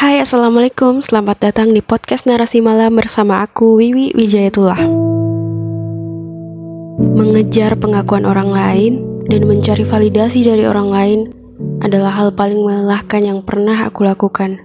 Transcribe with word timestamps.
Hai 0.00 0.16
Assalamualaikum, 0.24 1.04
selamat 1.04 1.52
datang 1.52 1.76
di 1.76 1.84
podcast 1.84 2.24
Narasi 2.24 2.64
Malam 2.64 2.96
bersama 2.96 3.44
aku 3.44 3.76
Wiwi 3.76 4.16
Wijayatullah. 4.16 4.88
Mengejar 7.20 7.76
pengakuan 7.76 8.24
orang 8.24 8.48
lain 8.48 9.04
dan 9.28 9.44
mencari 9.44 9.84
validasi 9.84 10.48
dari 10.48 10.64
orang 10.64 10.88
lain 10.88 11.18
adalah 11.84 12.16
hal 12.16 12.32
paling 12.32 12.64
melelahkan 12.64 13.28
yang 13.28 13.44
pernah 13.44 13.76
aku 13.84 14.08
lakukan. 14.08 14.64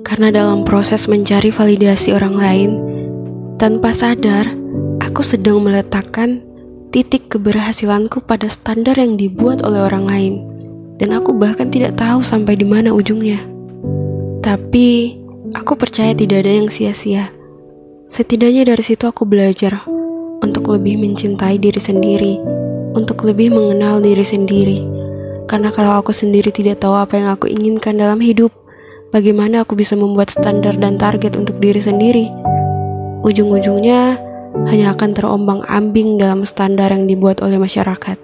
Karena 0.00 0.32
dalam 0.32 0.64
proses 0.64 1.04
mencari 1.04 1.52
validasi 1.52 2.16
orang 2.16 2.40
lain 2.40 2.70
Tanpa 3.60 3.92
sadar, 3.92 4.48
aku 5.04 5.20
sedang 5.20 5.60
meletakkan 5.60 6.40
titik 6.88 7.28
keberhasilanku 7.28 8.24
pada 8.24 8.48
standar 8.48 8.96
yang 8.96 9.20
dibuat 9.20 9.60
oleh 9.60 9.84
orang 9.84 10.08
lain. 10.08 10.34
Dan 10.96 11.12
aku 11.12 11.36
bahkan 11.36 11.68
tidak 11.68 12.00
tahu 12.00 12.24
sampai 12.24 12.56
di 12.56 12.64
mana 12.64 12.96
ujungnya. 12.96 13.49
Tapi 14.40 15.20
aku 15.52 15.76
percaya 15.76 16.16
tidak 16.16 16.48
ada 16.48 16.64
yang 16.64 16.72
sia-sia. 16.72 17.28
Setidaknya 18.08 18.64
dari 18.64 18.80
situ 18.80 19.04
aku 19.04 19.28
belajar 19.28 19.84
untuk 20.40 20.72
lebih 20.72 20.96
mencintai 20.96 21.60
diri 21.60 21.76
sendiri, 21.76 22.40
untuk 22.96 23.20
lebih 23.28 23.52
mengenal 23.52 24.00
diri 24.00 24.24
sendiri. 24.24 24.80
Karena 25.44 25.68
kalau 25.68 26.00
aku 26.00 26.16
sendiri 26.16 26.48
tidak 26.48 26.80
tahu 26.80 26.96
apa 26.96 27.20
yang 27.20 27.28
aku 27.36 27.52
inginkan 27.52 28.00
dalam 28.00 28.16
hidup, 28.24 28.48
bagaimana 29.12 29.60
aku 29.68 29.76
bisa 29.76 29.92
membuat 29.92 30.32
standar 30.32 30.72
dan 30.72 30.96
target 30.96 31.36
untuk 31.36 31.60
diri 31.60 31.84
sendiri? 31.84 32.32
Ujung-ujungnya 33.20 34.16
hanya 34.72 34.96
akan 34.96 35.12
terombang-ambing 35.12 36.16
dalam 36.16 36.48
standar 36.48 36.88
yang 36.88 37.04
dibuat 37.04 37.44
oleh 37.44 37.60
masyarakat. 37.60 38.16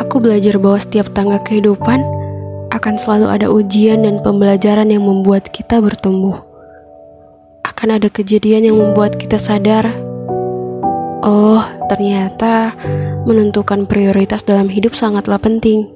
Aku 0.00 0.24
belajar 0.24 0.56
bahwa 0.56 0.80
setiap 0.80 1.12
tangga 1.12 1.36
kehidupan 1.44 2.15
akan 2.76 3.00
selalu 3.00 3.26
ada 3.32 3.48
ujian 3.48 4.04
dan 4.04 4.20
pembelajaran 4.20 4.92
yang 4.92 5.02
membuat 5.08 5.48
kita 5.48 5.80
bertumbuh. 5.80 6.36
Akan 7.64 7.96
ada 7.96 8.12
kejadian 8.12 8.68
yang 8.68 8.76
membuat 8.76 9.16
kita 9.16 9.40
sadar, 9.40 9.88
oh, 11.24 11.64
ternyata 11.88 12.76
menentukan 13.24 13.88
prioritas 13.88 14.44
dalam 14.44 14.68
hidup 14.68 14.92
sangatlah 14.92 15.40
penting. 15.40 15.88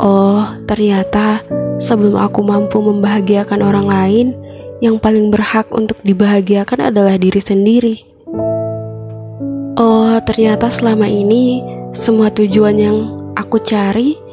Oh, 0.00 0.42
ternyata 0.66 1.44
sebelum 1.78 2.18
aku 2.18 2.40
mampu 2.42 2.80
membahagiakan 2.80 3.60
orang 3.62 3.86
lain, 3.86 4.26
yang 4.82 4.98
paling 4.98 5.30
berhak 5.30 5.70
untuk 5.70 6.00
dibahagiakan 6.02 6.90
adalah 6.92 7.14
diri 7.16 7.40
sendiri. 7.40 7.96
Oh, 9.78 10.18
ternyata 10.26 10.68
selama 10.68 11.06
ini 11.06 11.62
semua 11.94 12.30
tujuan 12.30 12.76
yang 12.76 12.98
aku 13.38 13.62
cari 13.62 14.23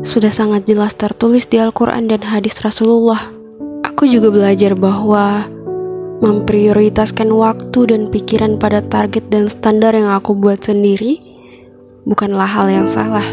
sudah 0.00 0.32
sangat 0.32 0.64
jelas 0.64 0.96
tertulis 0.96 1.44
di 1.44 1.60
Al-Quran 1.60 2.08
dan 2.08 2.24
hadis 2.24 2.64
Rasulullah. 2.64 3.20
Aku 3.84 4.08
juga 4.08 4.32
belajar 4.32 4.72
bahwa 4.72 5.44
memprioritaskan 6.20 7.28
waktu 7.32 7.80
dan 7.88 8.02
pikiran 8.08 8.56
pada 8.56 8.80
target 8.84 9.28
dan 9.28 9.48
standar 9.48 9.96
yang 9.96 10.12
aku 10.12 10.36
buat 10.36 10.60
sendiri 10.60 11.20
bukanlah 12.08 12.48
hal 12.48 12.68
yang 12.72 12.88
salah. 12.88 13.24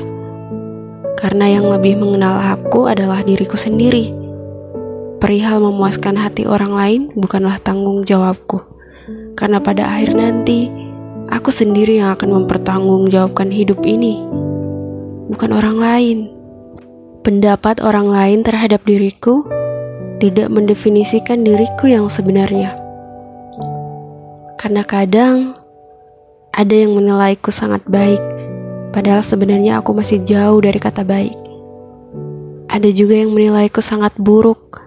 Karena 1.17 1.49
yang 1.49 1.71
lebih 1.71 1.97
mengenal 1.97 2.39
aku 2.39 2.87
adalah 2.87 3.23
diriku 3.23 3.57
sendiri. 3.57 4.13
Perihal 5.17 5.57
memuaskan 5.63 6.13
hati 6.19 6.45
orang 6.45 6.77
lain 6.77 7.01
bukanlah 7.17 7.57
tanggung 7.57 8.05
jawabku. 8.05 8.61
Karena 9.33 9.57
pada 9.57 9.87
akhir 9.87 10.13
nanti, 10.13 10.69
aku 11.31 11.49
sendiri 11.49 11.97
yang 11.97 12.13
akan 12.13 12.43
mempertanggungjawabkan 12.43 13.49
hidup 13.49 13.81
ini, 13.87 14.21
bukan 15.31 15.57
orang 15.57 15.77
lain. 15.81 16.36
Pendapat 17.27 17.83
orang 17.83 18.07
lain 18.07 18.39
terhadap 18.39 18.87
diriku 18.87 19.43
tidak 20.23 20.47
mendefinisikan 20.47 21.43
diriku 21.43 21.91
yang 21.91 22.07
sebenarnya. 22.07 22.79
Karena 24.55 24.87
kadang 24.87 25.51
ada 26.55 26.71
yang 26.71 26.95
menilaiku 26.95 27.51
sangat 27.51 27.83
baik, 27.83 28.23
padahal 28.95 29.27
sebenarnya 29.27 29.83
aku 29.83 29.91
masih 29.91 30.23
jauh 30.23 30.63
dari 30.63 30.79
kata 30.79 31.03
baik. 31.03 31.35
Ada 32.71 32.95
juga 32.95 33.19
yang 33.19 33.35
menilaiku 33.35 33.83
sangat 33.83 34.15
buruk, 34.15 34.79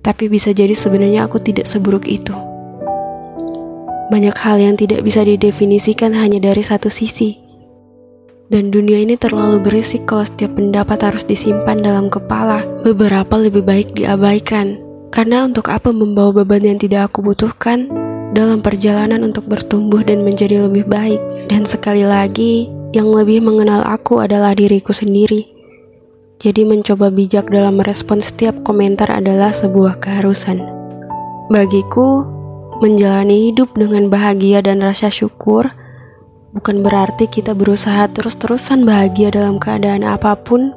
tapi 0.00 0.32
bisa 0.32 0.56
jadi 0.56 0.72
sebenarnya 0.72 1.28
aku 1.28 1.36
tidak 1.36 1.68
seburuk 1.68 2.08
itu. 2.08 2.32
Banyak 4.08 4.36
hal 4.40 4.56
yang 4.56 4.80
tidak 4.80 5.04
bisa 5.04 5.20
didefinisikan 5.20 6.16
hanya 6.16 6.40
dari 6.40 6.64
satu 6.64 6.88
sisi. 6.88 7.41
Dan 8.52 8.68
dunia 8.68 9.00
ini 9.00 9.16
terlalu 9.16 9.64
berisik 9.64 10.04
kalau 10.04 10.28
setiap 10.28 10.60
pendapat 10.60 11.00
harus 11.00 11.24
disimpan 11.24 11.80
dalam 11.80 12.12
kepala. 12.12 12.60
Beberapa 12.84 13.40
lebih 13.40 13.64
baik 13.64 13.96
diabaikan. 13.96 14.76
Karena 15.08 15.48
untuk 15.48 15.72
apa 15.72 15.88
membawa 15.88 16.44
beban 16.44 16.60
yang 16.60 16.76
tidak 16.76 17.08
aku 17.08 17.32
butuhkan 17.32 17.88
dalam 18.36 18.60
perjalanan 18.60 19.24
untuk 19.24 19.48
bertumbuh 19.48 20.04
dan 20.04 20.20
menjadi 20.20 20.68
lebih 20.68 20.84
baik. 20.84 21.16
Dan 21.48 21.64
sekali 21.64 22.04
lagi, 22.04 22.68
yang 22.92 23.08
lebih 23.08 23.40
mengenal 23.40 23.88
aku 23.88 24.20
adalah 24.20 24.52
diriku 24.52 24.92
sendiri. 24.92 25.48
Jadi 26.36 26.68
mencoba 26.68 27.08
bijak 27.08 27.48
dalam 27.48 27.80
merespon 27.80 28.20
setiap 28.20 28.60
komentar 28.68 29.08
adalah 29.08 29.56
sebuah 29.56 29.96
keharusan. 29.96 30.60
Bagiku, 31.48 32.28
menjalani 32.84 33.48
hidup 33.48 33.72
dengan 33.72 34.12
bahagia 34.12 34.60
dan 34.60 34.84
rasa 34.84 35.08
syukur– 35.08 35.72
bukan 36.52 36.84
berarti 36.84 37.26
kita 37.32 37.56
berusaha 37.56 38.06
terus-terusan 38.12 38.84
bahagia 38.84 39.32
dalam 39.32 39.56
keadaan 39.56 40.04
apa 40.04 40.36
pun 40.36 40.76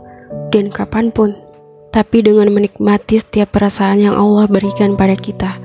dan 0.49 0.71
kapan 0.71 1.11
pun, 1.11 1.35
tapi 1.91 2.23
dengan 2.23 2.47
menikmati 2.51 3.19
setiap 3.19 3.51
perasaan 3.55 4.07
yang 4.07 4.15
Allah 4.15 4.47
berikan 4.47 4.95
pada 4.95 5.13
kita. 5.19 5.59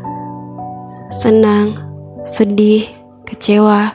Senang, 1.14 1.78
sedih, 2.26 2.86
kecewa, 3.22 3.94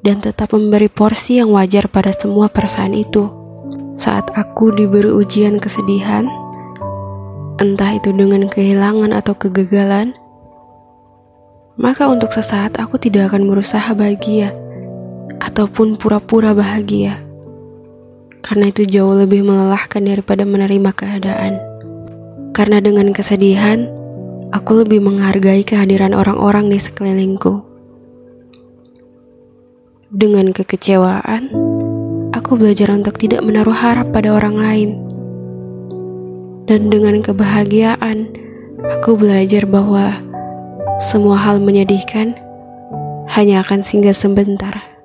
dan 0.00 0.24
tetap 0.24 0.56
memberi 0.56 0.88
porsi 0.88 1.40
yang 1.40 1.52
wajar 1.52 1.88
pada 1.92 2.12
semua 2.16 2.48
perasaan 2.48 2.96
itu. 2.96 3.28
Saat 3.92 4.32
aku 4.32 4.72
diberi 4.72 5.12
ujian 5.12 5.60
kesedihan, 5.60 6.24
entah 7.60 7.92
itu 7.92 8.16
dengan 8.16 8.48
kehilangan 8.48 9.12
atau 9.12 9.36
kegagalan, 9.36 10.16
maka 11.76 12.08
untuk 12.08 12.32
sesaat 12.32 12.80
aku 12.80 12.96
tidak 12.96 13.32
akan 13.32 13.44
berusaha 13.48 13.92
bahagia 13.92 14.56
ataupun 15.38 15.94
pura-pura 15.94 16.50
bahagia. 16.50 17.22
Karena 18.42 18.72
itu 18.72 18.82
jauh 18.82 19.14
lebih 19.14 19.46
melelahkan 19.46 20.02
daripada 20.02 20.42
menerima 20.42 20.90
keadaan. 20.90 21.62
Karena 22.50 22.82
dengan 22.82 23.14
kesedihan, 23.14 23.86
aku 24.50 24.82
lebih 24.82 24.98
menghargai 24.98 25.62
kehadiran 25.62 26.10
orang-orang 26.16 26.66
di 26.66 26.82
sekelilingku. 26.82 27.62
Dengan 30.10 30.50
kekecewaan, 30.50 31.54
aku 32.34 32.58
belajar 32.58 32.90
untuk 32.90 33.14
tidak 33.14 33.46
menaruh 33.46 33.76
harap 33.76 34.10
pada 34.10 34.34
orang 34.34 34.58
lain. 34.58 34.90
Dan 36.66 36.90
dengan 36.90 37.22
kebahagiaan, 37.22 38.26
aku 38.82 39.14
belajar 39.14 39.70
bahwa 39.70 40.18
semua 40.98 41.38
hal 41.38 41.62
menyedihkan 41.62 42.34
hanya 43.30 43.62
akan 43.62 43.86
singgah 43.86 44.14
sebentar. 44.14 44.99